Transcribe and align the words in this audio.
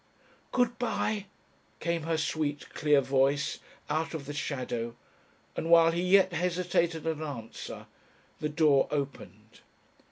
"Good 0.51 0.79
bye," 0.79 1.27
came 1.79 2.01
her 2.09 2.17
sweet, 2.17 2.73
clear 2.73 3.01
voice 3.01 3.59
out 3.87 4.15
of 4.15 4.25
the 4.25 4.33
shadow, 4.33 4.95
and 5.55 5.69
while 5.69 5.91
he 5.91 6.01
yet 6.01 6.33
hesitated 6.33 7.05
an 7.05 7.21
answer, 7.21 7.85
the 8.39 8.49
door 8.49 8.87
opened. 8.89 9.59